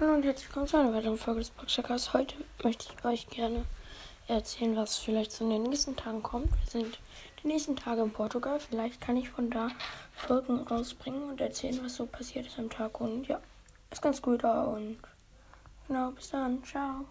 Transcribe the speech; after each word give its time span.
Hallo 0.00 0.12
und 0.14 0.24
herzlich 0.24 0.48
willkommen 0.48 0.66
zu 0.66 0.76
einer 0.76 0.92
weiteren 0.92 1.16
Folge 1.16 1.38
des 1.38 1.50
Boxercasts. 1.50 2.14
Heute 2.14 2.34
möchte 2.64 2.86
ich 2.92 3.04
euch 3.04 3.28
gerne 3.28 3.64
erzählen, 4.26 4.74
was 4.74 4.98
vielleicht 4.98 5.30
so 5.30 5.44
in 5.44 5.50
den 5.50 5.62
nächsten 5.62 5.94
Tagen 5.94 6.20
kommt. 6.20 6.50
Wir 6.50 6.66
sind 6.68 6.98
die 7.40 7.46
nächsten 7.46 7.76
Tage 7.76 8.02
in 8.02 8.10
Portugal. 8.10 8.58
Vielleicht 8.58 9.00
kann 9.00 9.16
ich 9.16 9.30
von 9.30 9.50
da 9.50 9.68
Folgen 10.12 10.58
rausbringen 10.62 11.30
und 11.30 11.40
erzählen, 11.40 11.78
was 11.84 11.94
so 11.94 12.06
passiert 12.06 12.44
ist 12.44 12.58
am 12.58 12.70
Tag. 12.70 13.00
Und 13.00 13.28
ja, 13.28 13.40
ist 13.92 14.02
ganz 14.02 14.20
gut 14.20 14.42
da 14.42 14.64
und 14.64 14.98
genau, 15.86 16.10
bis 16.10 16.28
dann. 16.30 16.64
Ciao. 16.64 17.04